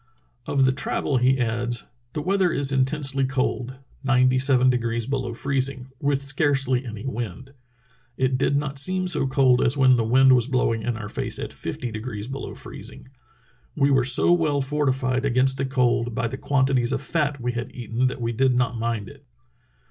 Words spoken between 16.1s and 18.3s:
by the quantities of fat we had eaten that